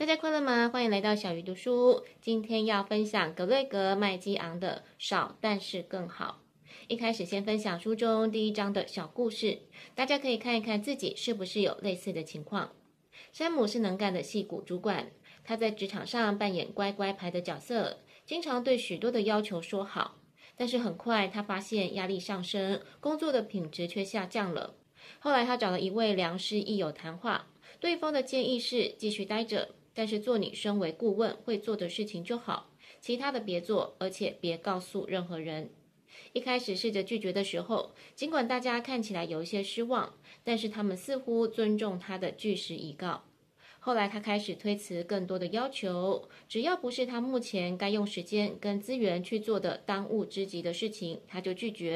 [0.00, 0.70] 大家快乐吗？
[0.72, 2.06] 欢迎来到小鱼读书。
[2.22, 6.40] 今天要分享格瑞格麦基昂的《少但是更好》。
[6.88, 9.58] 一开始先分享书中第一章的小故事，
[9.94, 12.72] 大家可以看一看自己是不是有类似的情况。
[13.30, 15.10] 山姆是能干的戏骨主管，
[15.44, 20.16] 他在职场上扮演乖乖牌的角色，经常对许多的要求说好。
[20.56, 24.76] 但是很快他发现压力上升，工作的品质却下降了。
[25.18, 27.48] 后来他找了一位良师益友谈话，
[27.78, 29.74] 对方的建议是继续待着。
[30.00, 32.70] 但是做你身为顾问会做的事情就好，
[33.02, 35.68] 其他的别做，而且别告诉任何人。
[36.32, 43.24] 一开始试着拒绝的时候，尽管大家看起来有一些失望，但是他们似乎尊重他的据实以告。
[43.78, 51.88] 后来他开始推辞更多的要求，只要不是他目前该用时间跟资源去做的当务之急的事情，他就拒绝。